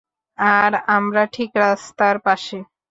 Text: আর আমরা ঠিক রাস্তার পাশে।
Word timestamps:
আর 0.39 0.71
আমরা 0.97 1.23
ঠিক 1.35 1.51
রাস্তার 1.55 2.15
পাশে। 2.19 2.57